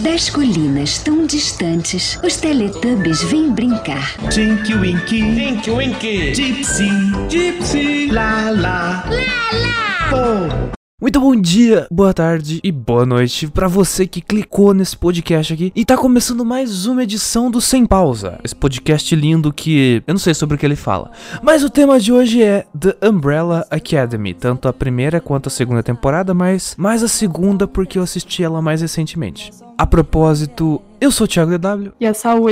[0.00, 4.14] Das colinas tão distantes, os Teletubbies vêm brincar.
[4.28, 6.90] Tinky Winky, Tinky Winky, Gypsy,
[7.30, 10.08] Gypsy, La La, lá!
[10.10, 10.75] Pô.
[10.98, 15.70] Muito bom dia, boa tarde e boa noite pra você que clicou nesse podcast aqui
[15.76, 18.40] e tá começando mais uma edição do Sem Pausa.
[18.42, 21.10] Esse podcast lindo que eu não sei sobre o que ele fala,
[21.42, 25.82] mas o tema de hoje é The Umbrella Academy, tanto a primeira quanto a segunda
[25.82, 29.50] temporada, mas mais a segunda porque eu assisti ela mais recentemente.
[29.76, 32.48] A propósito, eu sou o Thiago DW E a Saúl?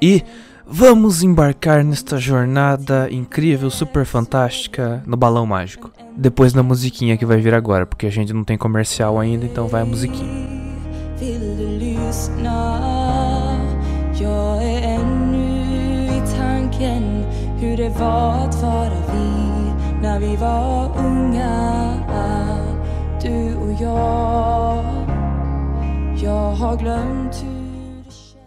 [0.00, 0.22] e
[0.66, 5.90] vamos embarcar nesta jornada incrível, super fantástica no balão mágico.
[6.16, 9.68] Depois da musiquinha que vai vir agora, porque a gente não tem comercial ainda, então
[9.68, 10.54] vai a musiquinha.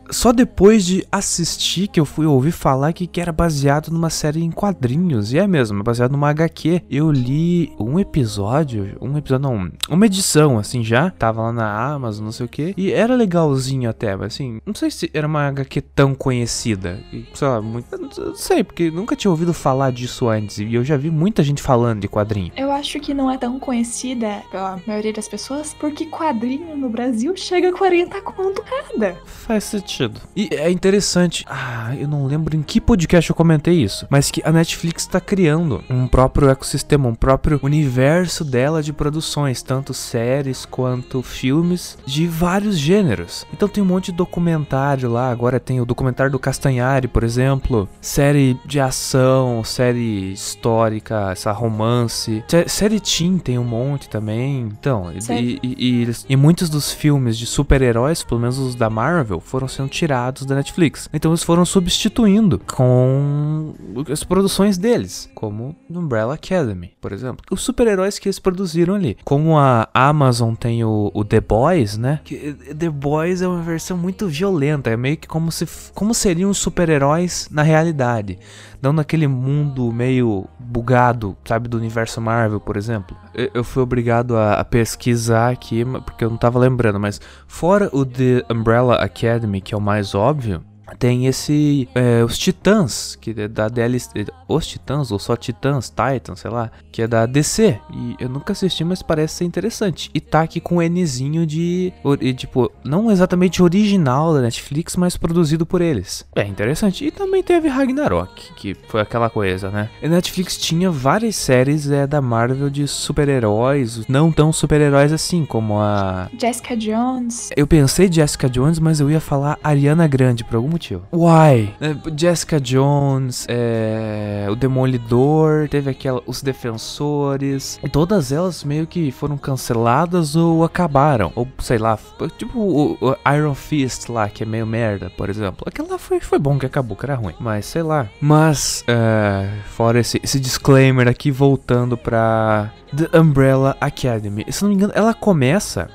[0.10, 4.44] Só depois de assistir que eu fui ouvir falar que, que era baseado numa série
[4.44, 5.34] em quadrinhos.
[5.34, 6.84] E é mesmo, é baseado numa HQ.
[6.90, 11.10] Eu li um episódio, um episódio não, uma edição assim já.
[11.12, 12.74] Tava lá na Amazon, não sei o que.
[12.78, 17.00] E era legalzinho até, mas assim, não sei se era uma HQ tão conhecida.
[17.12, 20.58] E, sei lá, muito, não sei, porque nunca tinha ouvido falar disso antes.
[20.60, 22.52] E eu já vi muita gente falando de quadrinho.
[22.56, 27.36] Eu acho que não é tão conhecida pela maioria das pessoas, porque quadrinho no Brasil
[27.36, 29.16] chega a 40 conto cada.
[29.26, 29.97] Faz sentido.
[30.36, 31.46] E é interessante.
[31.48, 34.06] Ah, eu não lembro em que podcast eu comentei isso.
[34.10, 39.62] Mas que a Netflix tá criando um próprio ecossistema, um próprio universo dela de produções,
[39.62, 43.46] tanto séries quanto filmes de vários gêneros.
[43.54, 45.30] Então tem um monte de documentário lá.
[45.32, 47.88] Agora tem o documentário do Castanhari, por exemplo.
[48.02, 52.44] Série de ação, série histórica, essa romance.
[52.48, 54.62] Sé- Série Teen tem um monte também.
[54.80, 59.40] Então, e- e, e, e muitos dos filmes de super-heróis, pelo menos os da Marvel,
[59.40, 61.10] foram sendo tirados da Netflix.
[61.14, 63.74] Então eles foram substituindo com
[64.12, 67.46] as produções deles, como Umbrella Academy, por exemplo.
[67.52, 69.18] Os super-heróis que eles produziram ali.
[69.24, 72.22] Como a Amazon tem o, o The Boys, né?
[72.24, 76.50] Que The Boys é uma versão muito violenta, é meio que como se como seriam
[76.50, 78.40] os super-heróis na realidade.
[78.82, 83.18] Não naquele mundo meio bugado, sabe, do universo Marvel, por exemplo.
[83.34, 88.06] Eu, fui obrigado a, a pesquisar aqui, porque eu não tava lembrando, mas fora o
[88.06, 90.64] The Umbrella Academy, que é o mais óbvio,
[91.00, 91.88] tem esse.
[91.94, 94.26] é, os Titãs, que é da DLC.
[94.48, 97.80] Os Titãs, ou só Titãs, Titans, sei lá, que é da DC.
[97.94, 100.10] E eu nunca assisti, mas parece ser interessante.
[100.14, 101.94] E tá aqui com o Nzinho de.
[102.36, 106.26] Tipo, não exatamente original da Netflix, mas produzido por eles.
[106.36, 107.06] É interessante.
[107.06, 109.90] E também teve Ragnarok, que foi aquela coisa, né?
[110.02, 115.80] A Netflix tinha várias séries é, da Marvel de super-heróis, não tão super-heróis assim, como
[115.80, 117.50] a Jessica Jones.
[117.56, 121.08] eu pensei Jessica Jones, mas eu ia falar Ariana Grande por algum motivo.
[121.12, 121.74] Why?
[121.82, 127.80] É, Jessica Jones, é, o Demolidor, teve aquela, os Defensores.
[127.92, 131.32] Todas elas meio que foram canceladas ou acabaram.
[131.36, 131.98] Ou sei lá,
[132.38, 135.66] tipo o, o Iron Fist lá, que é meio merda, por exemplo.
[135.68, 137.34] Aquela lá foi, foi bom que acabou, que era ruim.
[137.40, 138.08] Mas sei lá.
[138.22, 144.46] Mas, é, fora esse, esse disclaimer aqui, voltando pra The Umbrella Academy.
[144.50, 145.90] Se não me engano, ela começa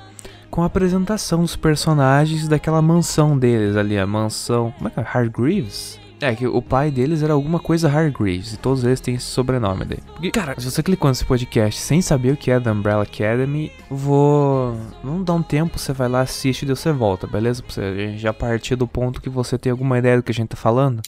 [0.52, 4.70] com a apresentação dos personagens daquela mansão deles ali, a mansão.
[4.76, 5.02] Como é que é?
[5.02, 5.98] Hargreaves?
[6.20, 9.84] É, que o pai deles era alguma coisa Hargreaves, e todos eles têm esse sobrenome
[9.84, 9.98] daí.
[10.12, 13.72] Porque, cara, se você clicou nesse podcast sem saber o que é da Umbrella Academy,
[13.90, 14.76] vou.
[15.02, 17.62] Vamos dar um tempo, você vai lá, assiste e você volta, beleza?
[17.62, 20.50] Pra você já partir do ponto que você tem alguma ideia do que a gente
[20.50, 21.02] tá falando.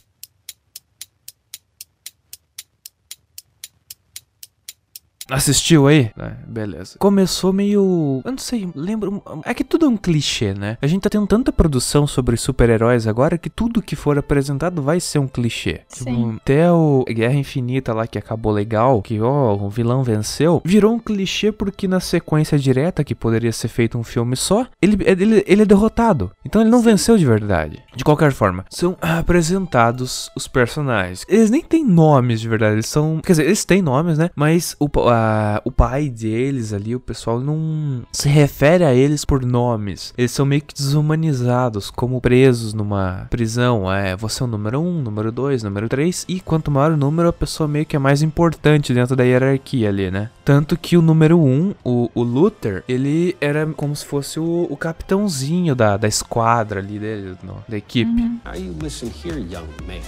[5.34, 6.11] Assistiu aí?
[6.19, 6.97] É, beleza.
[6.99, 8.22] Começou meio.
[8.25, 9.22] Eu não sei, lembro.
[9.45, 10.77] É que tudo é um clichê, né?
[10.81, 15.00] A gente tá tendo tanta produção sobre super-heróis agora que tudo que for apresentado vai
[15.00, 15.81] ser um clichê.
[15.89, 16.05] Sim.
[16.05, 20.93] Tipo, até o Guerra Infinita lá que acabou legal, que ó, o vilão venceu, virou
[20.94, 25.44] um clichê porque na sequência direta, que poderia ser feito um filme só, ele, ele,
[25.47, 26.31] ele é derrotado.
[26.44, 27.82] Então ele não venceu de verdade.
[27.97, 31.25] De qualquer forma, são apresentados os personagens.
[31.29, 33.20] Eles nem têm nomes de verdade, eles são.
[33.25, 34.31] Quer dizer, eles têm nomes, né?
[34.35, 39.25] Mas o, pa- a- o pai deles ali, o pessoal não se refere a eles
[39.25, 40.12] por nomes.
[40.19, 43.91] Eles são meio que desumanizados, como presos numa prisão.
[43.93, 46.25] É, você é o número um, número dois, número três.
[46.29, 49.88] E quanto maior o número, a pessoa meio que é mais importante dentro da hierarquia
[49.88, 50.31] ali, né?
[50.44, 54.76] Tanto que o número um, o, o Luther, ele era como se fosse o, o
[54.76, 58.11] capitãozinho da, da esquadra ali dele, no- da equipe.
[58.44, 60.00] Now you listen here, young man.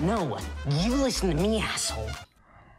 [0.00, 0.36] No,
[0.84, 2.10] you listen to me, asshole.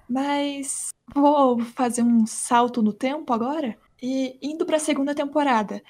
[0.09, 5.81] Mas vou fazer um salto no tempo agora e indo pra segunda temporada.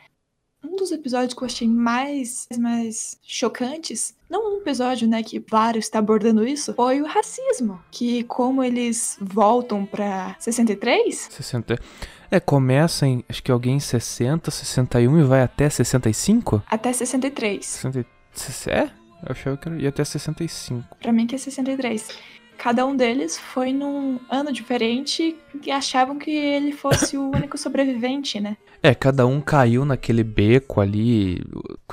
[0.63, 5.85] um dos episódios que eu achei mais, mais chocantes, não um episódio, né, que vários
[5.85, 7.79] está abordando isso, foi o racismo.
[7.91, 11.27] Que como eles voltam pra 63?
[11.31, 11.79] 60.
[12.31, 16.63] É, começa em, acho que alguém em 60, 61 e vai até 65?
[16.67, 17.63] Até 63.
[18.33, 18.91] 60, é?
[19.23, 20.97] Eu achava que ia até 65.
[20.99, 22.09] Pra mim que é 63.
[22.57, 28.39] Cada um deles foi num ano diferente e achavam que ele fosse o único sobrevivente,
[28.39, 28.57] né?
[28.81, 31.41] É, cada um caiu naquele beco ali,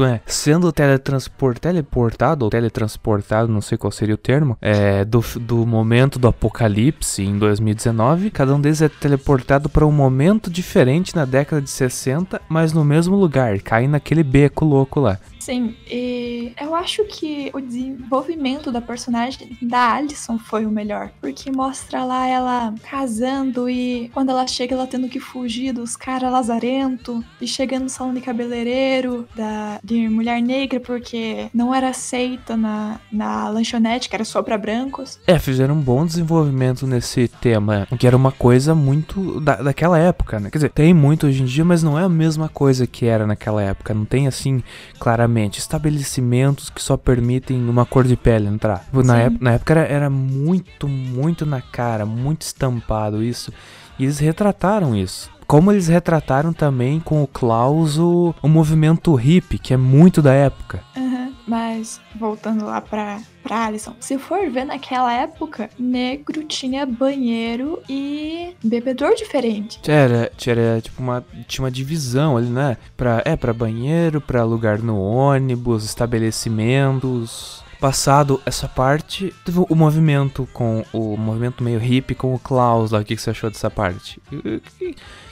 [0.00, 5.66] é, sendo teletransport, teleportado ou teletransportado, não sei qual seria o termo, é, do, do
[5.66, 8.30] momento do apocalipse em 2019.
[8.30, 12.84] Cada um deles é teleportado para um momento diferente na década de 60, mas no
[12.84, 15.18] mesmo lugar, cai naquele beco louco lá.
[15.42, 21.50] Sim, e eu acho que o desenvolvimento da personagem da Alison foi o melhor, porque
[21.50, 27.24] mostra lá ela casando e quando ela chega ela tendo que fugir dos caras lazarento
[27.40, 33.00] e chegando no salão de cabeleireiro da, de mulher negra porque não era aceita na,
[33.10, 35.18] na lanchonete, que era só para brancos.
[35.26, 40.38] É, fizeram um bom desenvolvimento nesse tema, que era uma coisa muito da, daquela época,
[40.38, 40.50] né?
[40.50, 43.26] Quer dizer, tem muito hoje em dia, mas não é a mesma coisa que era
[43.26, 44.62] naquela época, não tem assim
[45.00, 48.84] claramente estabelecimentos que só permitem uma cor de pele entrar.
[48.92, 53.52] Na, época, na época era, era muito, muito na cara, muito estampado isso.
[53.98, 55.30] E eles retrataram isso.
[55.46, 60.32] Como eles retrataram também com o Klaus o, o movimento hippie, que é muito da
[60.32, 60.82] época.
[60.96, 61.01] Uhum,
[61.46, 68.54] mas voltando lá pra, pra Alison, se for ver naquela época, negro tinha banheiro e
[68.62, 69.80] bebedor diferente.
[69.88, 72.76] Era, era tipo uma, tinha uma divisão ali, né?
[72.96, 80.48] Pra, é, pra banheiro, pra lugar no ônibus, estabelecimentos passado essa parte, teve o movimento
[80.52, 83.00] com o movimento meio hippie com o Klaus lá.
[83.00, 84.22] O que, que você achou dessa parte?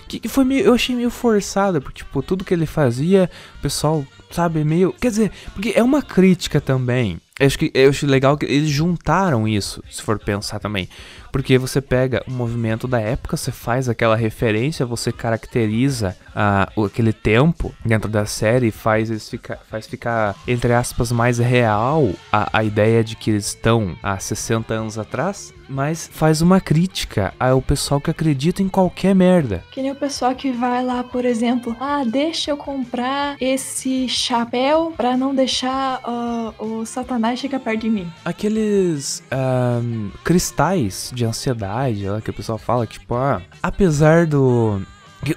[0.09, 4.05] Que, foi meio, eu achei meio forçado, porque tipo, tudo que ele fazia, o pessoal,
[4.31, 7.19] sabe, meio, quer dizer, porque é uma crítica também.
[7.39, 10.89] Eu acho que eu acho legal que eles juntaram isso, se for pensar também.
[11.33, 17.13] Porque você pega o movimento da época, você faz aquela referência, você caracteriza uh, aquele
[17.13, 22.65] tempo dentro da série e faz, ficar, faz ficar, entre aspas, mais real a, a
[22.65, 28.01] ideia de que eles estão há 60 anos atrás, mas faz uma crítica ao pessoal
[28.01, 29.63] que acredita em qualquer merda.
[29.71, 34.93] Que nem o pessoal que vai lá, por exemplo, ah, deixa eu comprar esse chapéu
[34.97, 38.11] para não deixar uh, o Satanás chegar perto de mim.
[38.25, 44.81] Aqueles um, cristais de ansiedade, lá, que o pessoal fala, tipo, ah, apesar do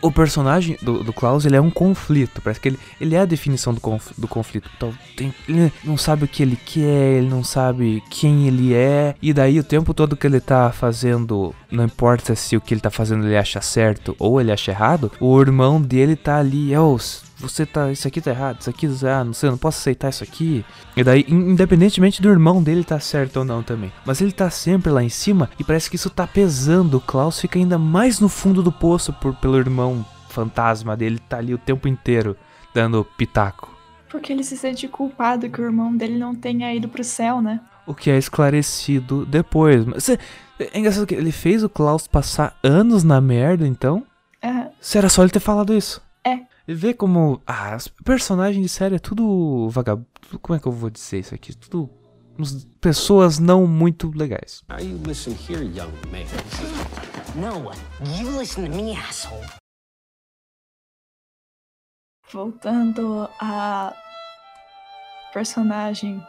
[0.01, 2.41] o personagem do, do Klaus, ele é um conflito.
[2.41, 4.69] Parece que ele, ele é a definição do, conf, do conflito.
[4.77, 9.13] Então, tem, ele não sabe o que ele quer, ele não sabe quem ele é.
[9.21, 12.81] E daí, o tempo todo que ele tá fazendo, não importa se o que ele
[12.81, 16.97] tá fazendo ele acha certo ou ele acha errado, o irmão dele tá ali, oh,
[17.43, 20.09] você tá, isso aqui tá errado, isso aqui, ah, não sei, eu não posso aceitar
[20.09, 20.65] isso aqui.
[20.95, 23.91] E daí, independentemente do irmão dele tá certo ou não também.
[24.05, 26.97] Mas ele tá sempre lá em cima e parece que isso tá pesando.
[26.97, 31.37] O Klaus fica ainda mais no fundo do poço por, pelo irmão fantasma dele, tá
[31.37, 32.35] ali o tempo inteiro
[32.73, 33.71] dando pitaco.
[34.09, 37.59] Porque ele se sente culpado que o irmão dele não tenha ido pro céu, né?
[37.85, 39.85] O que é esclarecido depois.
[39.85, 40.17] Mas é
[40.73, 44.03] engraçado que ele fez o Klaus passar anos na merda, então?
[44.43, 44.69] Uhum.
[44.79, 46.01] Se era só ele ter falado isso.
[46.23, 46.39] É.
[46.67, 47.41] E vê como.
[47.45, 50.07] Ah, as personagens de série é tudo vagabundo.
[50.41, 51.55] Como é que eu vou dizer isso aqui?
[51.55, 51.89] Tudo.
[52.81, 54.63] Pessoas não muito legais.
[54.67, 56.25] Now you listen here, young man.
[57.35, 57.71] No,
[58.17, 59.45] you listen to me, asshole.
[62.31, 63.93] Voltando a
[65.33, 66.23] personagem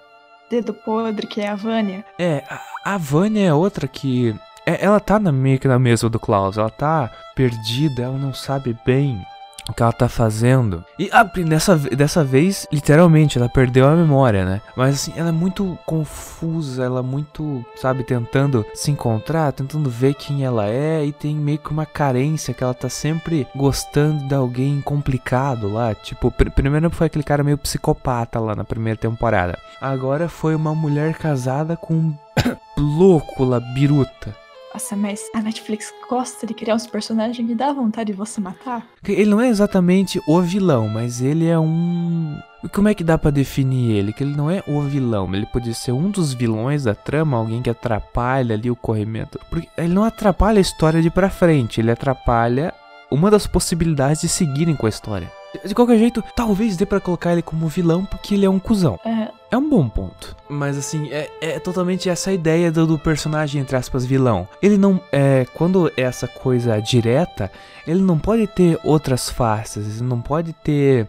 [0.50, 2.04] dedo podre, que é a Vânia.
[2.18, 4.34] É, a, a Vânia é outra que.
[4.66, 8.34] É, ela tá na, meio que na mesa do Klaus, ela tá perdida, ela não
[8.34, 9.24] sabe bem
[9.72, 10.84] que ela tá fazendo.
[10.98, 14.60] E ah, dessa, dessa vez, literalmente, ela perdeu a memória, né?
[14.76, 20.14] Mas assim, ela é muito confusa, ela é muito, sabe, tentando se encontrar, tentando ver
[20.14, 24.34] quem ela é e tem meio que uma carência que ela tá sempre gostando de
[24.34, 25.94] alguém complicado lá.
[25.94, 29.58] Tipo, pr primeiro foi aquele cara meio psicopata lá na primeira temporada.
[29.80, 32.14] Agora foi uma mulher casada com um
[32.76, 34.43] louco lá, biruta.
[34.74, 38.84] Nossa, mas a Netflix gosta de criar uns personagens que dá vontade de você matar?
[39.06, 42.36] Ele não é exatamente o vilão, mas ele é um.
[42.72, 44.12] Como é que dá para definir ele?
[44.12, 47.62] Que ele não é o vilão, ele pode ser um dos vilões da trama, alguém
[47.62, 49.38] que atrapalha ali o corrimento.
[49.48, 52.74] Porque ele não atrapalha a história de pra frente, ele atrapalha
[53.12, 55.30] uma das possibilidades de seguirem com a história.
[55.64, 58.98] De qualquer jeito, talvez dê para colocar ele como vilão porque ele é um cuzão.
[59.04, 59.28] É.
[59.54, 60.34] É um bom ponto.
[60.48, 64.48] Mas assim, é, é totalmente essa ideia do, do, personagem, entre aspas, vilão.
[64.60, 65.00] Ele não.
[65.12, 67.48] É, quando é essa coisa direta,
[67.86, 71.06] ele não pode ter outras faces, ele não pode ter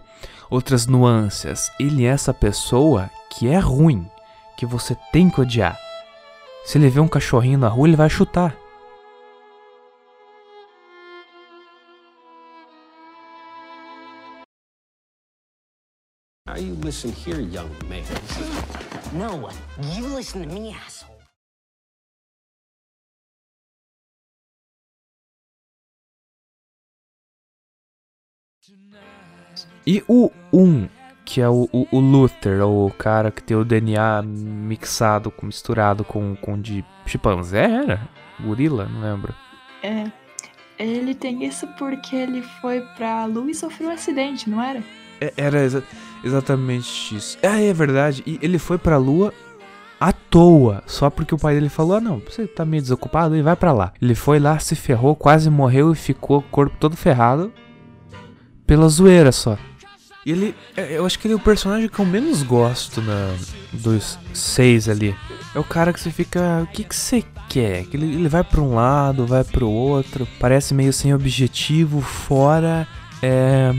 [0.48, 1.72] outras nuances.
[1.80, 4.08] Ele é essa pessoa que é ruim,
[4.56, 5.75] que você tem que odiar.
[6.66, 8.56] Se ele vê um cachorrinho na rua, ele vai chutar.
[16.56, 18.02] Now you listen here, young man.
[19.12, 19.50] No,
[19.94, 21.20] you listen to me, asshole.
[29.86, 30.88] E o 1,
[31.24, 36.04] que é o, o, o Luther, o cara que tem o DNA mixado, com- misturado
[36.04, 38.08] com, com de chimpanzé, era?
[38.40, 39.34] Gorila, não lembro.
[39.84, 40.12] É.
[40.78, 44.84] Ele tem isso porque ele foi pra lua e sofreu um acidente, não era?
[45.22, 45.84] É- Era exa-
[46.25, 47.38] exatamente isso.
[47.44, 48.24] Ah, é verdade.
[48.25, 49.32] E ele foi pra lua
[50.00, 53.41] à toa, só porque o pai dele falou: ah, não, você tá meio desocupado e
[53.41, 53.94] vai pra lá.
[54.01, 57.53] Ele foi lá, se ferrou, quase morreu e ficou o corpo todo ferrado
[58.65, 59.58] pela zoeira só.
[60.25, 63.36] E ele, é, eu acho que ele é o personagem que eu menos gosto na,
[63.72, 65.15] dos seis ali.
[65.53, 67.86] É o cara que você fica, o que que você quer?
[67.86, 72.88] Que ele, ele vai pra um lado, vai pro outro, parece meio sem objetivo, fora
[73.22, 73.72] é,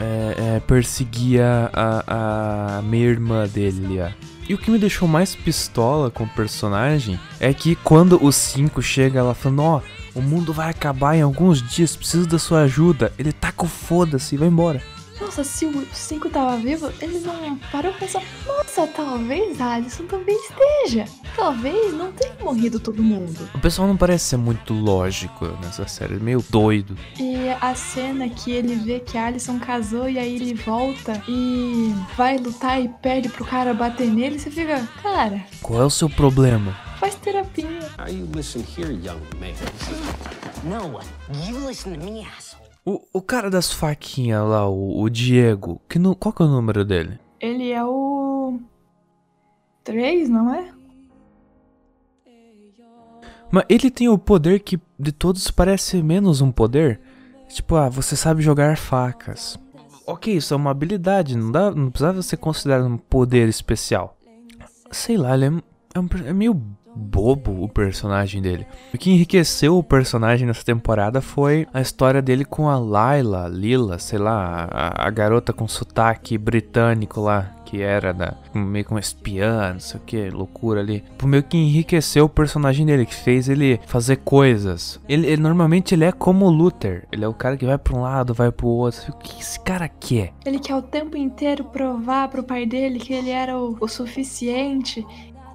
[0.00, 4.08] é, é, perseguir a, a, a meia irmã dele ó.
[4.48, 8.80] E o que me deixou mais pistola com o personagem é que quando o 5
[8.80, 9.82] chega lá falando, ó,
[10.14, 14.34] o mundo vai acabar em alguns dias, preciso da sua ajuda, ele taca o foda-se
[14.34, 14.82] e vai embora.
[15.20, 20.04] Nossa, se o 5 tava vivo, ele não parou pra pensar, nossa, talvez a Alison
[20.04, 21.04] também esteja.
[21.34, 23.48] Talvez não tenha morrido todo mundo.
[23.54, 26.96] O pessoal não parece ser muito lógico nessa série, é meio doido.
[27.18, 31.92] E a cena que ele vê que a Alison casou e aí ele volta e
[32.16, 36.08] vai lutar e pede pro cara bater nele, você fica, cara, Qual é o seu
[36.08, 36.76] problema?
[36.98, 37.66] faz terapia.
[37.96, 39.54] Now you listen here, young man.
[40.64, 41.00] No,
[41.48, 42.67] you listen to me, asshole.
[42.84, 46.48] O, o cara das faquinhas lá, o, o Diego, que nu- qual que é o
[46.48, 47.18] número dele?
[47.40, 48.58] Ele é o.
[49.84, 50.72] 3, não é?
[53.50, 57.00] Mas ele tem o poder que de todos parece menos um poder.
[57.48, 59.58] Tipo, ah, você sabe jogar facas.
[60.06, 64.16] Ok, isso é uma habilidade, não, dá, não precisava ser considerado um poder especial.
[64.90, 65.48] Sei lá, ele é,
[65.94, 66.60] é, um é meio
[66.94, 68.66] bobo o personagem dele.
[68.92, 73.98] O que enriqueceu o personagem nessa temporada foi a história dele com a Layla, Lila,
[73.98, 79.72] sei lá, a, a garota com sotaque britânico lá, que era da, meio que espiã,
[79.74, 81.04] não sei o que, loucura ali.
[81.22, 84.98] Meio que enriqueceu o personagem dele, que fez ele fazer coisas.
[85.08, 87.96] Ele, ele- normalmente ele é como o Luther, ele é o cara que vai pra
[87.96, 89.12] um lado, vai pro outro.
[89.12, 90.32] O que esse cara quer?
[90.46, 95.06] Ele quer o tempo inteiro provar pro pai dele que ele era o, o suficiente.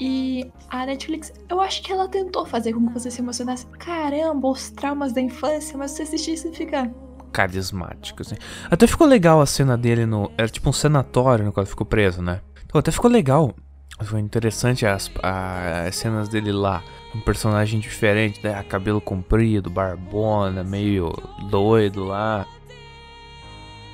[0.05, 3.65] E a Netflix, eu acho que ela tentou fazer com que você se emocionasse.
[3.79, 6.91] Caramba, os traumas da infância, mas você assistir isso e fica.
[7.31, 8.35] carismático, assim.
[8.69, 10.29] Até ficou legal a cena dele no.
[10.37, 12.41] Era tipo um sanatório no qual ele ficou preso, né?
[12.65, 13.55] Então, até ficou legal.
[14.03, 16.83] Foi interessante as, a- as cenas dele lá.
[17.15, 18.61] Um personagem diferente, né?
[18.63, 21.13] Cabelo comprido, barbona, meio
[21.49, 22.45] doido lá.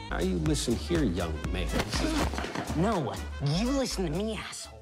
[0.09, 1.67] Now you listen here, young man.
[2.75, 3.11] No,
[3.61, 4.78] you listen to me, asshole.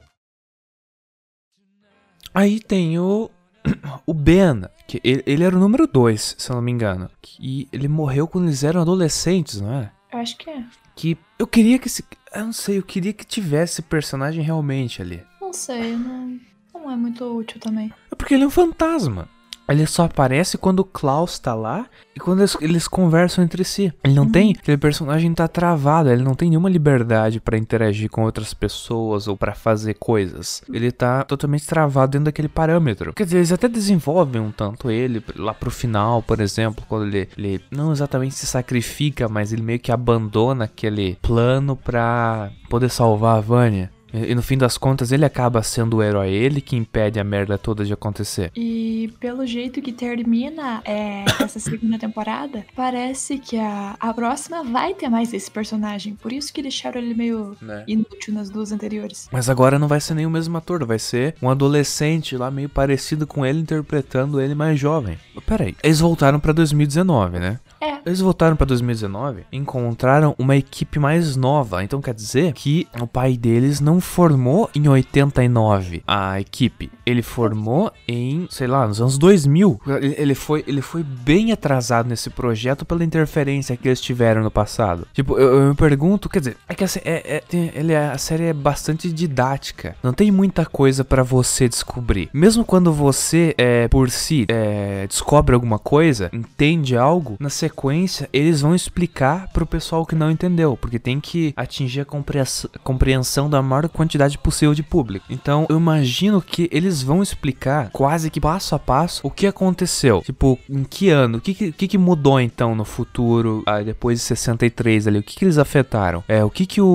[2.38, 3.32] Aí tem o.
[4.06, 7.10] O Ben, que ele, ele era o número 2, se eu não me engano.
[7.39, 9.91] E ele morreu quando eles eram adolescentes, não é?
[10.13, 10.63] Eu acho que é.
[10.96, 12.06] Que eu queria que esse.
[12.34, 15.24] Eu não sei, eu queria que tivesse personagem realmente ali.
[15.41, 16.39] Não sei, não,
[16.74, 17.91] não é muito útil também.
[18.12, 19.27] É porque ele é um fantasma.
[19.67, 23.93] Ele só aparece quando o Klaus tá lá e quando eles, eles conversam entre si.
[24.03, 24.55] Ele não tem.
[24.57, 29.36] Aquele personagem tá travado, ele não tem nenhuma liberdade pra interagir com outras pessoas ou
[29.36, 30.62] pra fazer coisas.
[30.71, 33.13] Ele tá totalmente travado dentro daquele parâmetro.
[33.13, 37.29] Quer dizer, eles até desenvolvem um tanto ele lá pro final, por exemplo, quando ele,
[37.38, 43.38] ele não exatamente se sacrifica, mas ele meio que abandona aquele plano pra poder salvar
[43.38, 43.91] a Vânia.
[44.13, 47.24] E e no fim das contas ele acaba sendo o herói, ele que impede a
[47.24, 48.51] merda toda de acontecer.
[48.55, 48.87] E
[49.20, 55.10] pelo jeito que termina é, essa segunda temporada, parece que a, a próxima vai ter
[55.10, 56.16] mais esse personagem.
[56.16, 57.84] Por isso que deixaram ele meio Né?
[57.88, 59.27] inútil nas duas anteriores.
[59.32, 62.70] Mas agora não vai ser nem o mesmo ator, vai ser um adolescente lá meio
[62.70, 65.18] parecido com ele interpretando ele mais jovem.
[65.46, 67.60] Peraí, eles voltaram pra 2019, né?
[67.80, 71.84] É, Eles voltaram pra 2019, encontraram uma equipe mais nova.
[71.84, 76.89] Então quer dizer que o pai deles não formou em 89 a equipe.
[77.06, 79.79] Ele formou em, sei lá, nos anos 2000.
[80.01, 85.08] Ele, foi, ele foi bem atrasado nesse projeto pela interferência que eles tiveram no passado.
[85.13, 88.10] Tipo, eu, eu me pergunto, quer dizer, é que a, é, é- tem- ele é-
[88.10, 89.96] a série é bastante didática.
[90.03, 92.29] Não tem muita coisa pra você descobrir.
[92.34, 98.29] Mesmo quando você, é, por si, é, descobre alguma coisa, entende algo, na sequência sequência,
[98.34, 103.50] eles vão explicar pro pessoal que não entendeu, porque tem que atingir a compreensão, compreensão
[103.50, 105.25] da maior quantidade possível de público.
[105.29, 110.22] Então, eu imagino que eles vão explicar quase que passo a passo o que aconteceu.
[110.22, 111.38] Tipo, em que ano?
[111.38, 115.19] O que, que, que, mudou então no futuro, ah, depois de 63 ali?
[115.19, 116.24] O que, que eles afetaram?
[116.27, 116.88] É, o que que o,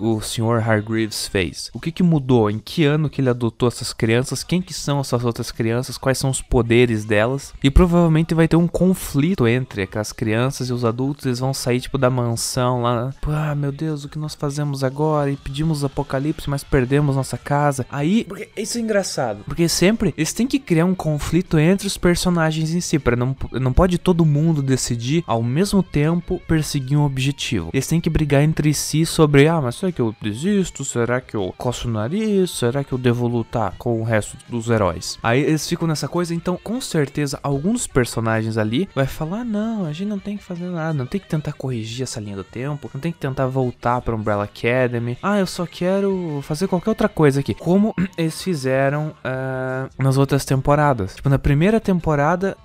[0.00, 1.70] o, o senhor Hargreaves fez?
[1.74, 2.50] O que que mudou?
[2.50, 4.42] Em que ano que ele adotou essas crianças?
[4.42, 5.98] Quem que são essas outras crianças?
[5.98, 7.52] Quais são os poderes delas?
[7.62, 11.26] E provavelmente vai ter um conflito entre aquelas crianças e os adultos.
[11.26, 13.12] Eles vão sair, tipo, da mansão lá.
[13.26, 15.30] Ah, meu Deus, o que nós fazemos agora?
[15.30, 17.86] E pedimos apocalipse, mas perdemos nossa casa.
[17.90, 19.44] Aí, porque isso é engraçado.
[19.44, 22.96] Porque sempre eles têm que criar um conflito entre os personagens em si.
[22.96, 27.70] Para não, não pode todo mundo decidir ao mesmo tempo perseguir um objetivo.
[27.72, 30.84] Eles têm que brigar entre si sobre, ah, mas será que eu desisto?
[30.84, 32.52] Será que eu coço o nariz?
[32.52, 35.18] Será que eu devo lutar com o resto dos heróis?
[35.24, 39.84] Aí eles ficam nessa coisa, então com certeza alguns personagens ali vai falar, ah, não,
[39.84, 42.44] a gente não tem que fazer nada, não tem que tentar corrigir essa linha do
[42.44, 45.18] tempo, não tem que tentar voltar para Umbrella Academy.
[45.20, 47.54] Ah, eu só quero fazer qualquer outra coisa aqui.
[47.54, 50.91] Como eles fizeram uh, nas outras temporadas.
[50.94, 52.56] Tipo, na primeira temporada,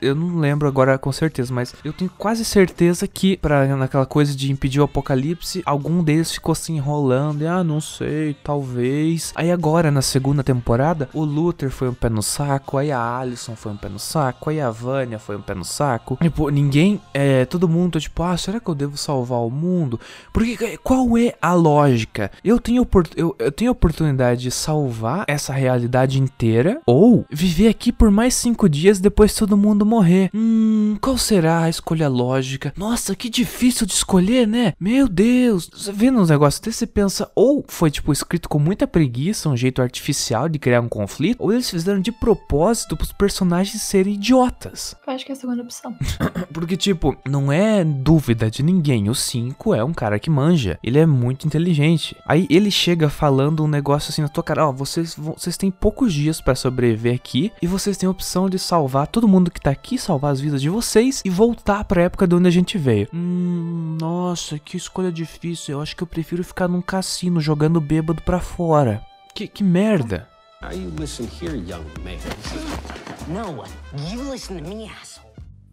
[0.00, 4.34] eu não lembro agora com certeza, mas eu tenho quase certeza que para naquela coisa
[4.34, 7.42] de impedir o apocalipse, algum deles ficou se enrolando.
[7.42, 9.32] E, ah, não sei, talvez.
[9.34, 13.56] Aí agora, na segunda temporada, o Luther foi um pé no saco, aí a Alison
[13.56, 16.18] foi um pé no saco, aí a Vânia foi um pé no saco.
[16.20, 20.00] Tipo, ninguém, é, todo mundo, tipo, ah, será que eu devo salvar o mundo?
[20.32, 22.30] Porque qual é a lógica?
[22.44, 27.92] Eu tenho, eu, eu tenho a oportunidade de salvar essa realidade inteira ou viver aqui
[27.92, 30.30] por mais cinco dias depois todo mundo morrer.
[30.34, 32.72] Hum, qual será a escolha lógica?
[32.74, 34.72] Nossa, que difícil de escolher, né?
[34.80, 38.86] Meu Deus, você vendo uns negócios desse, você pensa, ou foi tipo escrito com muita
[38.86, 43.82] preguiça, um jeito artificial de criar um conflito, ou eles fizeram de propósito pros personagens
[43.82, 44.96] serem idiotas.
[45.06, 45.94] Eu acho que é a segunda opção.
[46.52, 49.10] Porque, tipo, não é dúvida de ninguém.
[49.10, 50.78] O 5 é um cara que manja.
[50.82, 52.16] Ele é muito inteligente.
[52.26, 55.70] Aí ele chega falando um negócio assim na tua cara: Ó, oh, vocês, vocês têm
[55.70, 57.52] poucos dias para sobreviver aqui.
[57.60, 60.60] E vocês têm a opção de salvar todo mundo que tá aqui, salvar as vidas
[60.60, 63.08] de vocês e voltar pra época de onde a gente veio.
[63.12, 65.74] Hum, nossa, que escolha difícil.
[65.74, 69.02] Eu acho que eu prefiro ficar num cassino jogando bêbado pra fora.
[69.34, 70.28] Que, que merda.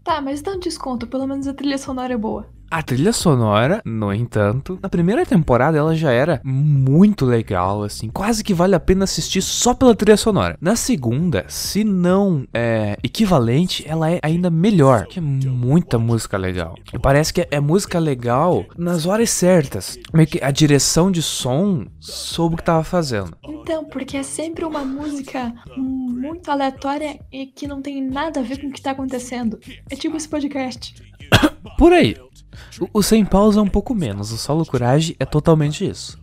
[0.04, 2.50] Tá, mas dá um desconto, pelo menos a trilha sonora é boa.
[2.74, 8.44] A trilha sonora, no entanto, na primeira temporada ela já era muito legal, assim, quase
[8.44, 10.58] que vale a pena assistir só pela trilha sonora.
[10.60, 16.74] Na segunda, se não é equivalente, ela é ainda melhor, que é muita música legal.
[16.92, 20.00] E parece que é música legal nas horas certas.
[20.12, 23.38] Meio que a direção de som soube o que tava fazendo.
[23.44, 28.60] Então, porque é sempre uma música muito aleatória e que não tem nada a ver
[28.60, 29.60] com o que tá acontecendo.
[29.92, 30.96] É tipo esse podcast.
[31.78, 32.16] Por aí.
[32.80, 36.22] O, o Sem Pausa é um pouco menos, o Solo Coragem é totalmente isso.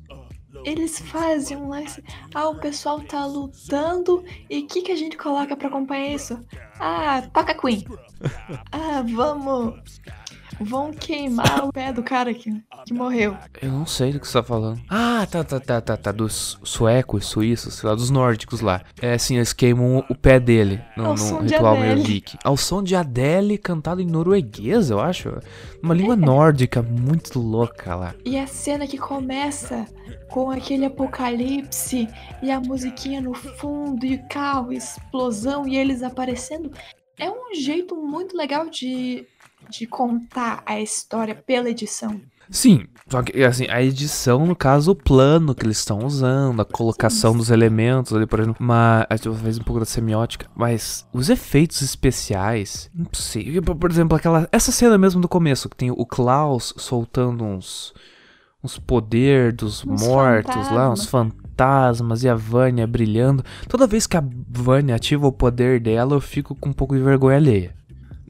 [0.64, 2.04] Eles fazem um lance.
[2.34, 6.38] Ah, o pessoal tá lutando e o que, que a gente coloca para acompanhar isso?
[6.78, 7.84] Ah, toca Queen.
[8.70, 9.80] Ah, vamos
[10.60, 12.52] vão queimar o pé do cara que,
[12.84, 13.36] que morreu.
[13.60, 14.80] Eu não sei do que você tá falando.
[14.88, 16.12] Ah, tá, tá, tá, tá, tá.
[16.12, 18.82] Dos suecos, suíços, sei lá, dos nórdicos lá.
[19.00, 22.38] É assim, eles queimam o pé dele no, no ritual meio geek.
[22.44, 25.30] Ao som de Adele cantado em norueguês, eu acho.
[25.82, 26.16] Uma língua é.
[26.16, 28.14] nórdica muito louca lá.
[28.24, 29.86] E a cena que começa
[30.28, 32.08] com aquele apocalipse
[32.42, 36.70] e a musiquinha no fundo e carro, explosão e eles aparecendo.
[37.18, 39.26] É um jeito muito legal de
[39.70, 42.20] de contar a história pela edição.
[42.50, 46.64] Sim, só que assim, a edição, no caso, o plano que eles estão usando, a
[46.64, 47.38] colocação Sim.
[47.38, 52.90] dos elementos ali, por exemplo, uma, talvez um pouco da semiótica, mas os efeitos especiais,
[52.92, 53.62] impossível.
[53.62, 57.94] Por exemplo, aquela essa cena mesmo do começo, que tem o Klaus soltando uns
[58.62, 60.76] uns poder dos uns mortos fantasma.
[60.76, 63.44] lá, uns fantasmas e a Vânia brilhando.
[63.68, 67.02] Toda vez que a Vânia ativa o poder dela, eu fico com um pouco de
[67.02, 67.79] vergonha alheia.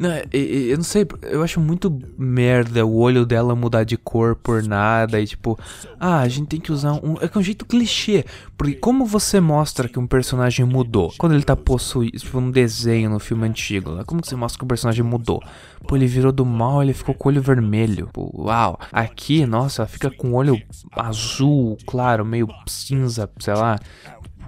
[0.00, 4.62] Não, eu não sei, eu acho muito merda o olho dela mudar de cor por
[4.62, 5.58] nada e tipo,
[5.98, 7.18] ah, a gente tem que usar um.
[7.20, 8.24] É que é um jeito clichê.
[8.56, 11.12] Porque como você mostra que um personagem mudou?
[11.18, 14.58] Quando ele tá possuído, tipo, um desenho no filme antigo, lá, como que você mostra
[14.58, 15.42] que o personagem mudou?
[15.86, 18.08] Pô, ele virou do mal, ele ficou com o olho vermelho.
[18.10, 18.80] Pô, uau.
[18.90, 20.58] Aqui, nossa, fica com o olho
[20.96, 23.78] azul, claro, meio cinza, sei lá.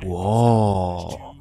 [0.02, 1.31] Uou.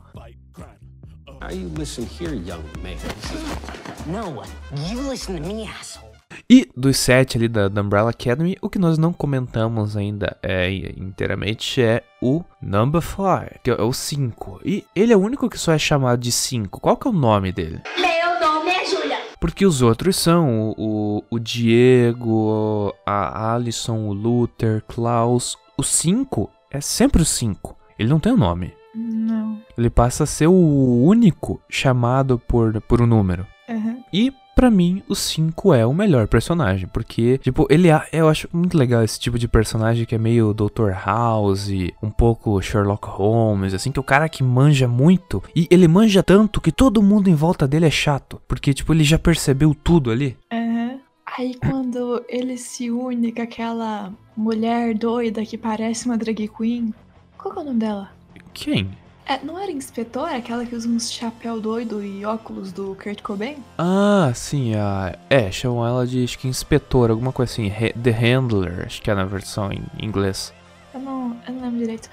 [6.50, 10.70] E dos sete ali da, da, Umbrella Academy, o que nós não comentamos ainda é,
[10.98, 14.62] inteiramente é o Number 5, que é o 5.
[14.64, 16.80] E ele é o único que só é chamado de 5.
[16.80, 17.82] Qual que é o nome dele?
[17.98, 19.18] Meu nome é Júlia.
[19.40, 25.58] Porque os outros são o, o, o Diego, a Alison, o Luther, Klaus.
[25.78, 27.78] O 5 é sempre o 5.
[27.98, 28.81] Ele não tem o um nome.
[28.96, 29.60] Não.
[29.78, 33.46] Ele passa a ser o único chamado por, por um número.
[33.70, 34.04] Uhum.
[34.12, 38.50] E Pra mim, o 5 é o melhor personagem, porque, tipo, ele é, eu acho
[38.52, 40.92] muito legal esse tipo de personagem que é meio Dr.
[41.04, 41.70] House,
[42.04, 46.22] um pouco Sherlock Holmes, assim, que é o cara que manja muito, e ele manja
[46.22, 50.12] tanto que todo mundo em volta dele é chato, porque, tipo, ele já percebeu tudo
[50.12, 50.38] ali.
[50.52, 51.00] Uhum.
[51.38, 56.94] Aí quando ele se une com aquela mulher doida que parece uma drag queen,
[57.38, 58.12] qual que é o nome dela?
[58.54, 58.90] Quem?
[59.26, 60.36] É, não era inspetora?
[60.36, 63.58] Aquela que usa uns chapéu doido e óculos do Kurt Cobain?
[63.78, 65.18] Ah, sim, a...
[65.30, 69.16] é, chamam ela de, acho que inspetora, alguma coisa assim, The Handler, acho que é
[69.16, 70.54] na versão em inglês.
[70.94, 72.10] Eu não, eu não lembro direito.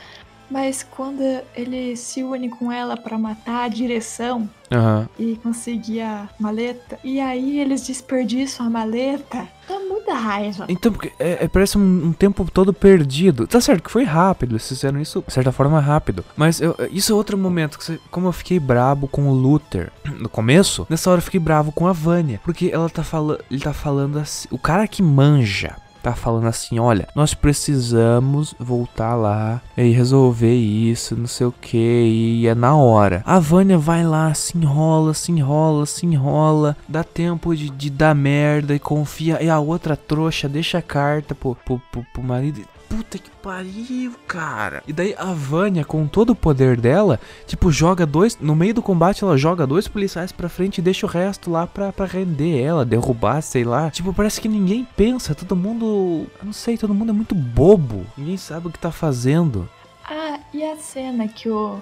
[0.50, 1.22] Mas quando
[1.54, 5.06] ele se une com ela para matar a direção uhum.
[5.18, 10.66] e conseguir a maleta, e aí eles desperdiçam a maleta, dá muita raiva.
[10.68, 13.46] Então, porque é, é, parece um, um, tempo todo perdido.
[13.46, 16.24] Tá certo que foi rápido, eles fizeram isso de certa forma rápido.
[16.36, 20.28] Mas eu, isso é outro momento, que como eu fiquei brabo com o Luther no
[20.28, 22.40] começo, nessa hora eu fiquei bravo com a Vânia.
[22.42, 23.44] Porque ela tá falando.
[23.50, 24.48] Ele tá falando assim.
[24.50, 31.16] O cara que manja tá falando assim: olha, nós precisamos voltar lá e resolver isso,
[31.16, 33.22] não sei o que, e é na hora.
[33.24, 38.14] A Vânia vai lá, se enrola, se enrola, se enrola, dá tempo de, de dar
[38.14, 39.42] merda e confia.
[39.42, 44.12] E a outra trouxa deixa a carta pro, pro, pro, pro marido puta que pariu,
[44.26, 44.82] cara.
[44.86, 48.38] E daí a Vânia, com todo o poder dela, tipo, joga dois.
[48.40, 51.66] No meio do combate, ela joga dois policiais pra frente e deixa o resto lá
[51.66, 53.90] pra, pra render ela, derrubar, sei lá.
[53.90, 55.34] Tipo, parece que ninguém pensa.
[55.34, 56.26] Todo mundo.
[56.42, 58.06] Não sei, todo mundo é muito bobo.
[58.16, 59.68] Ninguém sabe o que tá fazendo.
[60.04, 61.80] Ah, e a cena que o.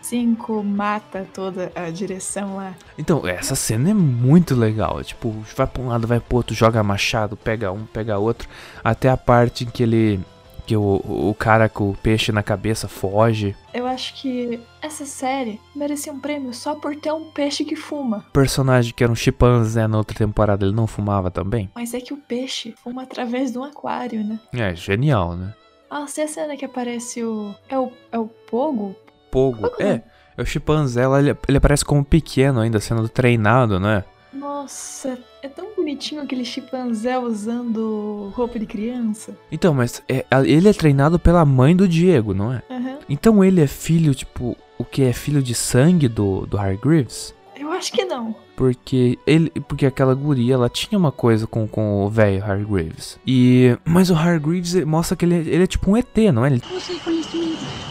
[0.00, 2.72] 5 mata toda a direção lá.
[2.96, 5.02] Então, essa cena é muito legal.
[5.02, 8.48] Tipo, vai pra um lado, vai pro outro, joga machado, pega um, pega outro.
[8.82, 10.20] Até a parte em que ele
[10.68, 11.00] que o,
[11.30, 13.56] o cara com o peixe na cabeça foge.
[13.72, 18.26] Eu acho que essa série merecia um prêmio só por ter um peixe que fuma.
[18.28, 21.70] O personagem que era um chimpanzé na outra temporada, ele não fumava também?
[21.74, 24.38] Mas é que o peixe fuma através de um aquário, né?
[24.52, 25.54] É, genial, né?
[25.88, 27.54] Ah, se a cena que aparece o.
[27.66, 28.94] É o, é o Pogo?
[29.30, 29.84] Pogo, é.
[29.84, 30.02] É,
[30.36, 34.04] é o chimpanzé, ele, ele aparece como pequeno ainda, sendo treinado, né?
[34.34, 39.36] Nossa, é tão bonitinho aquele chimpanzé usando roupa de criança.
[39.50, 42.62] Então, mas é, ele é treinado pela mãe do Diego, não é?
[42.68, 42.98] Uhum.
[43.08, 47.34] Então ele é filho, tipo, o que é filho de sangue do, do Hargreaves?
[47.56, 48.34] Eu acho que não.
[48.56, 53.18] Porque ele, porque aquela guria, ela tinha uma coisa com, com o velho Hargreaves.
[53.26, 56.50] E mas o Hargreaves mostra que ele, ele é tipo um ET, não é?
[56.50, 56.62] Ele,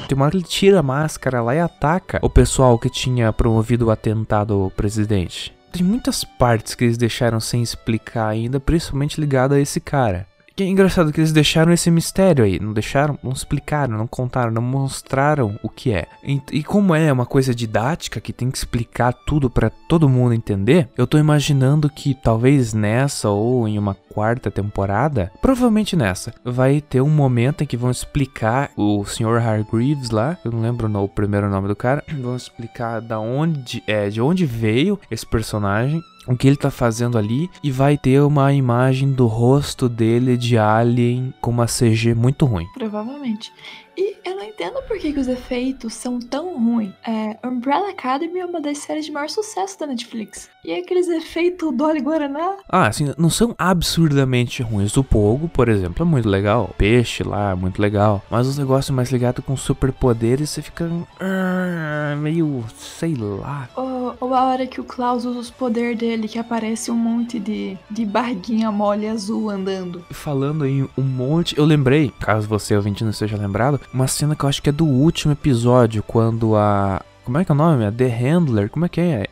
[0.07, 3.31] tem uma hora que ele tira a máscara lá e ataca o pessoal que tinha
[3.33, 9.19] promovido o atentado ao presidente tem muitas partes que eles deixaram sem explicar ainda, principalmente
[9.19, 10.27] ligado a esse cara.
[10.57, 14.49] Que é engraçado que eles deixaram esse mistério aí, não deixaram, não explicaram, não contaram,
[14.51, 16.07] não mostraram o que é.
[16.23, 20.33] E, e como é uma coisa didática que tem que explicar tudo para todo mundo
[20.33, 26.81] entender, eu tô imaginando que talvez nessa ou em uma quarta temporada, provavelmente nessa, vai
[26.81, 29.37] ter um momento em que vão explicar o Sr.
[29.37, 34.09] Hargreaves lá, eu não lembro o primeiro nome do cara, vão explicar da onde é,
[34.09, 38.53] de onde veio esse personagem o que ele tá fazendo ali e vai ter uma
[38.53, 42.67] imagem do rosto dele de alien com uma CG muito ruim.
[42.73, 43.51] Provavelmente.
[43.97, 46.93] E eu não entendo por que, que os efeitos são tão ruins.
[47.03, 50.51] É, Umbrella Academy é uma das séries de maior sucesso da Netflix.
[50.63, 52.57] E aqueles efeitos Dolly Guaraná.
[52.69, 54.95] Ah, assim, não são absurdamente ruins.
[54.97, 56.65] O Pogo, por exemplo, é muito legal.
[56.69, 58.23] O peixe lá, é muito legal.
[58.29, 60.85] Mas os negócios mais ligados com superpoderes, você fica.
[60.85, 62.63] Uh, meio.
[62.77, 63.67] sei lá.
[63.75, 67.39] Ou, ou, a hora que o Klaus usa os poderes dele, que aparece um monte
[67.39, 70.03] de, de barguinha mole azul andando.
[70.11, 71.57] Falando em um monte.
[71.57, 74.73] Eu lembrei, caso você ouvinte não esteja lembrado, uma cena que eu acho que é
[74.73, 77.01] do último episódio, quando a.
[77.23, 77.85] Como é que é o nome?
[77.85, 78.69] A The Handler?
[78.69, 79.27] Como é que é?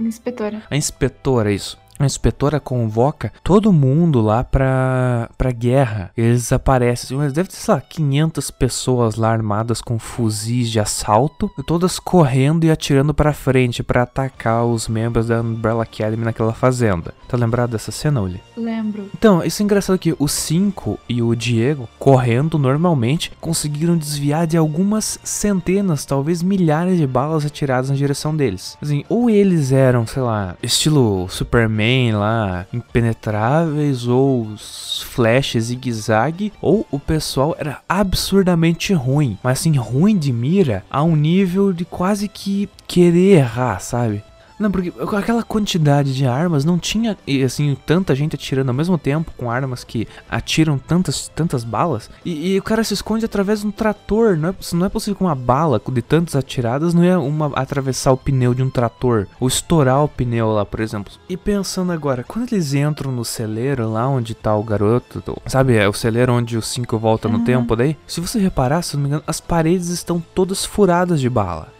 [0.00, 0.62] Inspetora.
[0.68, 6.10] A inspetora, isso a inspetora convoca todo mundo lá pra, pra guerra.
[6.16, 11.50] Eles aparecem, mas deve ter, sei lá, 500 pessoas lá armadas com fuzis de assalto,
[11.66, 17.14] todas correndo e atirando pra frente para atacar os membros da Umbrella Academy naquela fazenda.
[17.28, 18.40] Tá lembrado dessa cena, Uli?
[18.56, 19.08] Lembro.
[19.14, 24.56] Então, isso é engraçado que os cinco e o Diego, correndo normalmente, conseguiram desviar de
[24.56, 28.76] algumas centenas, talvez milhares de balas atiradas na direção deles.
[28.80, 36.86] Assim, ou eles eram, sei lá, estilo Superman lá, impenetráveis, ou os flashes zigue-zague, ou
[36.90, 42.28] o pessoal era absurdamente ruim, mas assim, ruim de mira a um nível de quase
[42.28, 44.22] que querer errar, sabe?
[44.58, 48.74] Não, porque com aquela quantidade de armas não tinha, e, assim, tanta gente atirando ao
[48.74, 52.10] mesmo tempo com armas que atiram tantas, tantas balas.
[52.24, 54.36] E, e o cara se esconde através de um trator.
[54.36, 58.12] Não é, não é possível que uma bala de tantas atiradas não ia uma atravessar
[58.12, 61.12] o pneu de um trator ou estourar o pneu lá, por exemplo.
[61.28, 65.88] E pensando agora, quando eles entram no celeiro lá onde tá o garoto, sabe, é
[65.88, 67.96] o celeiro onde o 5 volta no tempo daí?
[68.06, 71.72] Se você reparar, se não me engano, as paredes estão todas furadas de bala.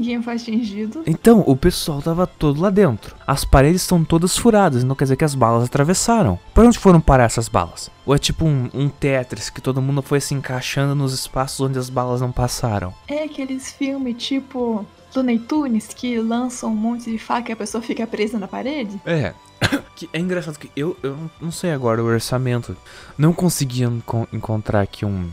[0.00, 1.02] Ninguém foi atingido?
[1.06, 3.14] Então, o pessoal tava todo lá dentro.
[3.26, 6.38] As paredes estão todas furadas, não quer dizer que as balas atravessaram.
[6.54, 7.90] Pra onde foram parar essas balas?
[8.06, 11.78] Ou é tipo um, um Tetris que todo mundo foi se encaixando nos espaços onde
[11.78, 12.94] as balas não passaram?
[13.06, 17.82] É aqueles filmes tipo Looney Tunes que lançam um monte de faca e a pessoa
[17.82, 18.98] fica presa na parede?
[19.04, 19.34] É.
[19.94, 22.74] que é engraçado que eu, eu não sei agora o orçamento.
[23.18, 25.28] Não consegui enco- encontrar aqui um,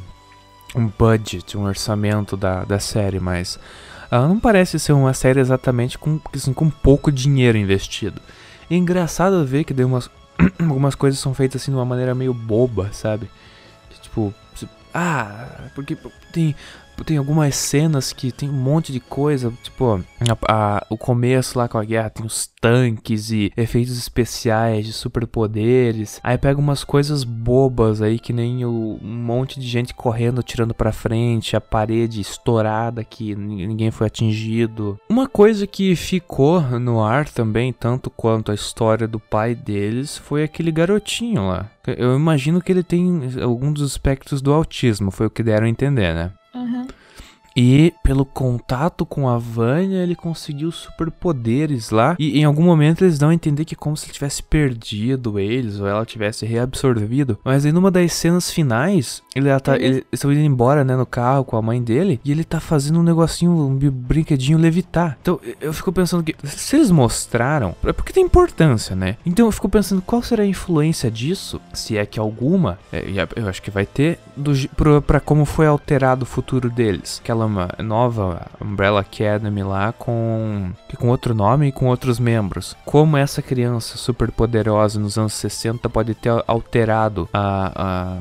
[0.76, 3.58] um budget, um orçamento da, da série, mas
[4.10, 8.22] ela não parece ser uma série exatamente com, assim, com pouco dinheiro investido.
[8.70, 10.10] É engraçado ver que umas,
[10.60, 13.30] algumas coisas são feitas assim de uma maneira meio boba, sabe?
[14.02, 14.34] Tipo,
[14.94, 15.98] ah, porque
[16.34, 16.56] tem,
[17.04, 19.86] tem algumas cenas que tem um monte de coisa, tipo,
[20.20, 20.38] a-
[20.78, 26.20] a- o começo lá com a guerra tem os tanques e efeitos especiais de superpoderes.
[26.24, 30.74] Aí pega umas coisas bobas aí, que nem o, um monte de gente correndo, tirando
[30.74, 35.00] pra frente, a parede estourada que ni- ninguém foi atingido.
[35.10, 40.44] Uma coisa que ficou no ar também, tanto quanto a história do pai deles, foi
[40.44, 41.70] aquele garotinho lá.
[41.86, 45.70] Eu imagino que ele tem algum dos aspectos do autismo, foi o que deram a
[45.70, 46.32] entender, né?
[46.58, 46.88] Uh-huh.
[47.58, 52.16] E pelo contato com a Vânia, ele conseguiu superpoderes lá.
[52.20, 55.40] E em algum momento eles dão a entender que é como se ele tivesse perdido
[55.40, 57.40] eles, ou ela tivesse reabsorvido.
[57.44, 61.06] Mas aí numa das cenas finais, ele tá, Ele- eles estão indo embora, né, no
[61.06, 65.18] carro com a mãe dele, e ele tá fazendo um negocinho, um brinquedinho levitar.
[65.22, 69.18] Então eu fico pensando que se eles mostraram, é porque tem importância, né?
[69.26, 73.04] Então eu fico pensando qual será a influência disso, se é que alguma, é,
[73.36, 77.20] eu acho que vai ter, do, pro- pra como foi alterado o futuro deles.
[77.24, 77.47] Aquela uma
[77.84, 82.76] nova Umbrella Academy lá com, com outro nome e com outros membros.
[82.86, 88.18] Como essa criança super poderosa nos anos 60 pode ter alterado a, a-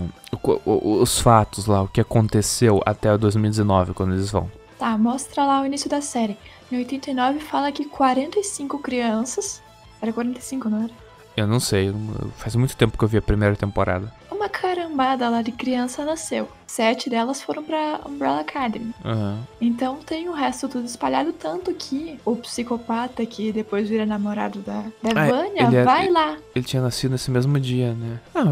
[0.75, 4.51] os fatos lá, o que aconteceu até 2019, quando eles vão.
[4.79, 6.37] Tá, mostra lá o início da série.
[6.71, 9.63] Em 89 fala que 45 crianças.
[10.03, 10.91] Era 45, não era?
[11.37, 11.93] Eu não sei,
[12.37, 14.11] faz muito tempo que eu vi a primeira temporada.
[14.31, 16.49] Uma carambada lá de criança nasceu.
[16.67, 18.93] Sete delas foram pra Umbrella Academy.
[19.05, 19.41] Aham.
[19.61, 24.85] Então tem o resto tudo espalhado, tanto que o psicopata que depois vira namorado da,
[25.03, 26.37] da Ah, Vânia é- vai lá.
[26.55, 28.21] Ele tinha nascido nesse mesmo dia, né?
[28.35, 28.45] Ah,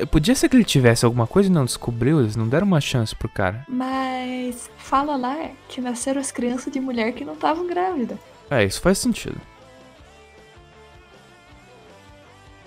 [0.00, 2.80] eh, podia ser que ele tivesse alguma coisa e não descobriu, eles não deram uma
[2.80, 3.64] chance pro cara.
[3.68, 5.36] Mas fala lá
[5.68, 8.18] que nasceram as crianças de mulher que não estavam grávidas.
[8.50, 9.38] É, isso faz sentido.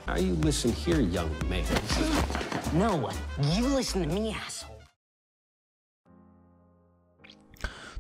[0.08, 1.64] Now you listen here, young man.
[2.74, 3.10] No,
[3.56, 4.72] you listen to me, asshole.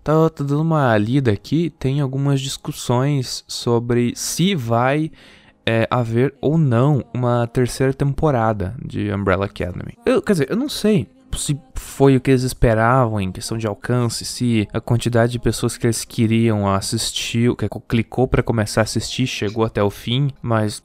[0.04, 5.12] Tá, tá dando uma lida aqui, tem algumas discussões sobre se vai
[5.64, 9.96] é, haver ou não uma terceira temporada de Umbrella Academy.
[10.04, 13.68] Eu, quer dizer, eu não sei se foi o que eles esperavam em questão de
[13.68, 18.84] alcance, se a quantidade de pessoas que eles queriam assistir, que clicou pra começar a
[18.84, 20.82] assistir, chegou até o fim, mas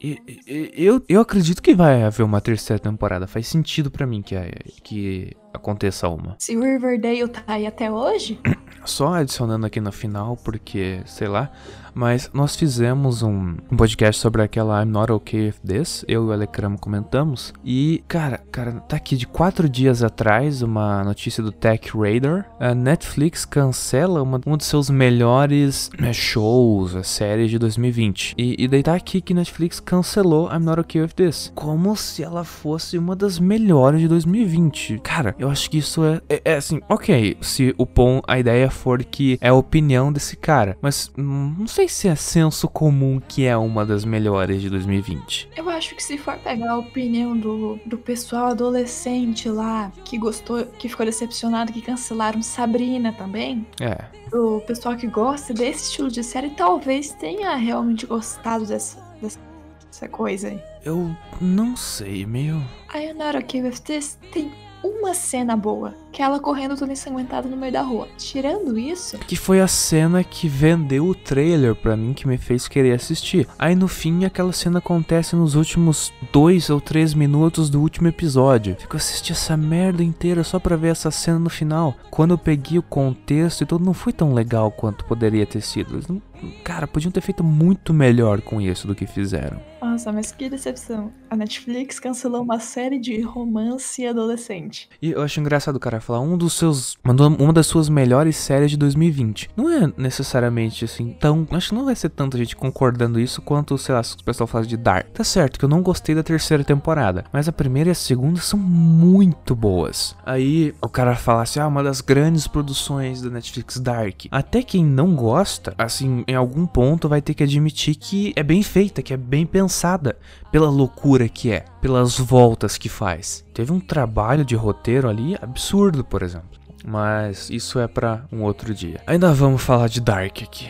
[0.74, 3.26] eu, eu acredito que vai haver uma terceira temporada.
[3.26, 4.34] Faz sentido pra mim que,
[4.82, 6.34] que aconteça uma.
[6.38, 8.40] Se o Riverdale tá aí até hoje,
[8.86, 11.50] Só adicionando aqui no final, porque, sei lá,
[11.92, 16.26] mas nós fizemos um, um podcast sobre aquela I'm Not Okay With This, eu e
[16.28, 21.52] o Alecramo comentamos, e, cara, cara, tá aqui de quatro dias atrás uma notícia do
[21.52, 27.58] Tech Radar, a Netflix cancela uma, um dos seus melhores eh, shows, a série de
[27.58, 31.96] 2020, e, e daí tá aqui que Netflix cancelou I'm Not Okay With This, como
[31.96, 35.00] se ela fosse uma das melhores de 2020.
[35.02, 38.70] Cara, eu acho que isso é, é, é assim, ok, se o pon, a ideia
[38.70, 43.44] for que é a opinião desse cara, mas não sei se é senso comum que
[43.44, 45.50] é uma das melhores de 2020.
[45.56, 50.65] eu acho que se for pegar a opinião do, do pessoal adolescente lá, que gostou,
[50.78, 54.04] que ficou decepcionado que cancelaram Sabrina também, É,
[54.36, 60.48] o pessoal que gosta desse estilo de série talvez tenha realmente gostado dessa, dessa, coisa
[60.48, 60.60] aí.
[60.84, 62.56] eu não sei, meio.
[62.94, 64.52] I Am Not Okay With This tem
[64.82, 68.08] uma cena boa, que é ela correndo toda ensanguentada no meio da rua.
[68.16, 72.68] Tirando isso, Que foi a cena que vendeu o trailer pra mim, que me fez
[72.68, 73.46] querer assistir.
[73.58, 78.76] Aí no fim, aquela cena acontece nos últimos dois ou três minutos do último episódio.
[78.78, 81.94] Fico assistindo essa merda inteira só pra ver essa cena no final.
[82.10, 85.94] Quando eu peguei o contexto e tudo, não foi tão legal quanto poderia ter sido.
[85.94, 86.20] Eles não,
[86.64, 89.60] cara, podiam ter feito muito melhor com isso do que fizeram.
[89.80, 91.12] Nossa, mas que decepção.
[91.30, 94.88] A Netflix cancelou uma série de romance adolescente.
[95.00, 96.96] E eu acho engraçado o cara falar um dos seus.
[97.02, 99.50] Mandou uma das suas melhores séries de 2020.
[99.56, 101.46] Não é necessariamente assim tão.
[101.50, 104.46] Acho que não vai ser tanta gente concordando isso quanto, sei lá, se o pessoal
[104.46, 105.08] fala de Dark.
[105.14, 108.40] Tá certo que eu não gostei da terceira temporada, mas a primeira e a segunda
[108.40, 110.16] são muito boas.
[110.26, 114.26] Aí o cara fala assim: ah, uma das grandes produções da Netflix Dark.
[114.30, 118.62] Até quem não gosta, assim, em algum ponto vai ter que admitir que é bem
[118.62, 120.18] feita, que é bem pensada
[120.50, 123.44] pela loucura que é, pelas voltas que faz.
[123.54, 126.58] Teve um trabalho de roteiro ali absurdo, por exemplo.
[126.84, 129.00] Mas isso é para um outro dia.
[129.06, 130.68] Ainda vamos falar de Dark aqui.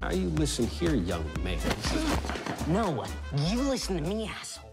[0.00, 1.56] Now you listen here, young man.
[2.68, 3.02] No,
[3.50, 4.66] you listen to me, asshole.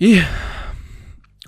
[0.00, 0.16] E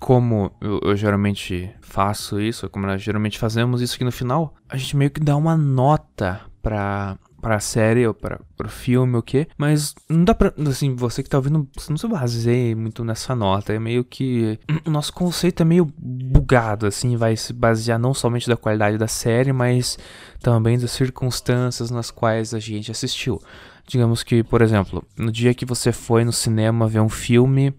[0.00, 4.76] como eu, eu geralmente faço isso, como nós geralmente fazemos isso aqui no final, a
[4.76, 9.46] gente meio que dá uma nota pra, pra série ou pra, pro filme, o quê?
[9.56, 10.52] Mas não dá pra.
[10.68, 13.72] Assim, você que tá ouvindo, você não se baseia muito nessa nota.
[13.72, 14.58] É meio que.
[14.84, 19.08] O nosso conceito é meio bugado, assim, vai se basear não somente da qualidade da
[19.08, 19.98] série, mas
[20.40, 23.40] também das circunstâncias nas quais a gente assistiu.
[23.86, 27.72] Digamos que, por exemplo, no dia que você foi no cinema ver um filme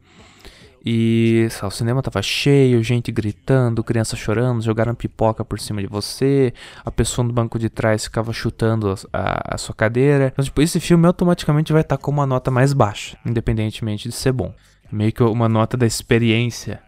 [0.89, 5.87] e sabe, o cinema tava cheio, gente gritando, criança chorando, jogaram pipoca por cima de
[5.87, 6.53] você,
[6.85, 10.27] a pessoa no banco de trás ficava chutando a, a sua cadeira.
[10.31, 14.31] Então, tipo, esse filme automaticamente vai estar com uma nota mais baixa, independentemente de ser
[14.31, 14.53] bom.
[14.89, 16.81] Meio que uma nota da experiência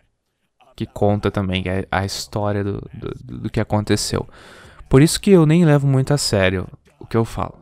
[0.78, 4.26] que conta também a, a história do, do, do que aconteceu.
[4.88, 7.60] Por isso que eu nem levo muito a sério o que eu falo.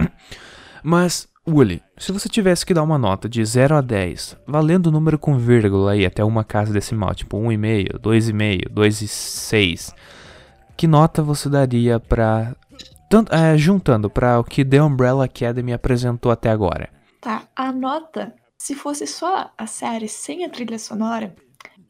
[0.82, 4.90] Mas Uli, se você tivesse que dar uma nota de 0 a 10, valendo o
[4.90, 9.94] número com vírgula aí até uma casa decimal, tipo 1,5, 2,5, 2,6,
[10.76, 12.54] que nota você daria pra.
[13.08, 16.90] Tanto, é, juntando para o que The Umbrella Academy apresentou até agora?
[17.18, 21.34] Tá, a nota, se fosse só a série sem a trilha sonora,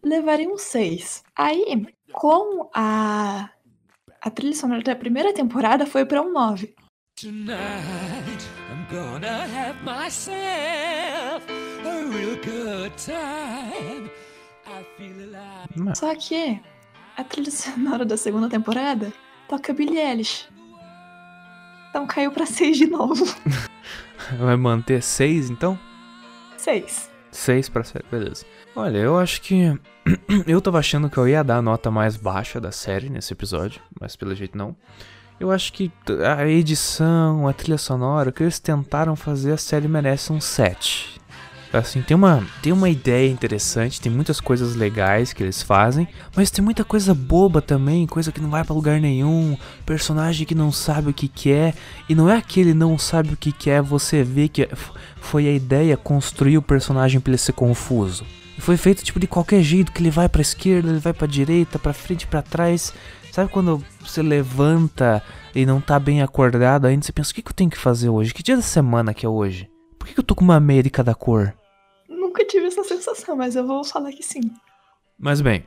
[0.05, 1.25] levaria um 6.
[1.37, 3.51] Aí, com a,
[4.23, 6.73] a trilha sonora da primeira temporada, foi pra um 9.
[7.21, 11.43] Tonight, I'm gonna have myself
[11.85, 14.11] a real good time.
[14.67, 15.97] I feel alive.
[15.97, 16.61] Só que
[17.17, 19.11] a trilha sonora da segunda temporada
[19.49, 20.49] toca Billie Eilish.
[21.89, 23.25] Então caiu pra 6 de novo.
[24.39, 25.79] Vai manter 6 então?
[26.59, 27.11] 6.
[27.31, 28.45] 6 pra série, beleza.
[28.77, 29.79] Olha, eu acho que.
[30.47, 33.81] eu tava achando que eu ia dar a nota mais baixa da série nesse episódio,
[33.99, 34.77] mas pelo jeito não.
[35.41, 35.91] Eu acho que
[36.37, 41.19] a edição, a trilha sonora, o que eles tentaram fazer, a série merece um 7.
[41.73, 46.51] Assim, tem uma, tem uma ideia interessante, tem muitas coisas legais que eles fazem, mas
[46.51, 50.73] tem muita coisa boba também, coisa que não vai para lugar nenhum, personagem que não
[50.73, 51.75] sabe o que quer,
[52.09, 54.69] e não é aquele não sabe o que quer, você vê que
[55.21, 58.25] foi a ideia construir o personagem para ele ser confuso.
[58.59, 61.79] Foi feito tipo de qualquer jeito, que ele vai para esquerda, ele vai para direita,
[61.79, 62.93] para frente, para trás.
[63.39, 65.23] Sabe quando você levanta
[65.55, 68.09] e não tá bem acordado ainda, você pensa, o que, que eu tenho que fazer
[68.09, 68.35] hoje?
[68.35, 69.71] Que dia da semana que é hoje?
[69.97, 71.57] Por que, que eu tô com uma meia de cada cor?
[72.09, 74.41] Nunca tive essa sensação, mas eu vou falar que sim.
[75.17, 75.63] Mas bem,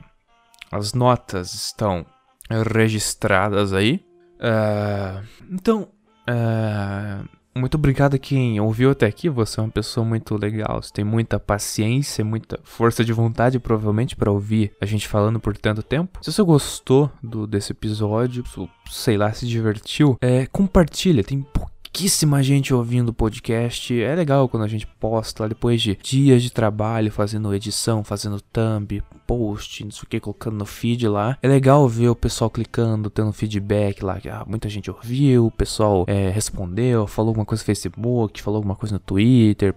[0.70, 2.04] as notas estão
[2.50, 4.04] registradas aí.
[4.34, 5.88] Uh, então,
[6.28, 9.28] uh, muito obrigado a quem ouviu até aqui.
[9.28, 10.82] Você é uma pessoa muito legal.
[10.82, 15.56] Você tem muita paciência, muita força de vontade, provavelmente, para ouvir a gente falando por
[15.56, 16.18] tanto tempo.
[16.22, 18.44] Se você gostou do, desse episódio,
[18.90, 21.22] sei lá, se divertiu, é, compartilha.
[21.22, 24.00] Tem pouquíssima gente ouvindo o podcast.
[24.02, 28.40] É legal quando a gente posta lá depois de dias de trabalho, fazendo edição, fazendo
[28.40, 31.38] thumb, post, não sei o que, colocando no feed lá.
[31.42, 36.04] É legal ver o pessoal clicando, tendo feedback lá, ah, muita gente ouviu, o pessoal
[36.06, 39.74] é, respondeu, falou alguma coisa no Facebook, falou alguma coisa no Twitter,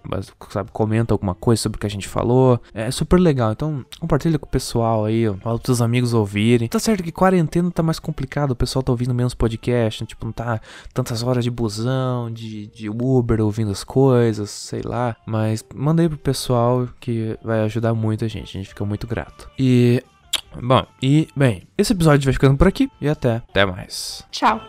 [0.50, 2.60] sabe, comenta alguma coisa sobre o que a gente falou.
[2.74, 6.68] É super legal, então compartilha com o pessoal aí, fala pros seus amigos ouvirem.
[6.68, 10.08] Tá certo que quarentena tá mais complicado, o pessoal tá ouvindo menos podcast, né?
[10.08, 10.60] tipo, não tá
[10.94, 15.16] tantas horas de busão de, de Uber ouvindo as coisas, sei lá.
[15.26, 18.50] Mas mandei pro pessoal que vai ajudar muito a gente.
[18.50, 19.45] A gente fica muito grato.
[19.58, 20.04] E.
[20.62, 24.26] Bom, e bem, esse episódio vai ficando por aqui e até, até mais.
[24.32, 24.62] Tchau.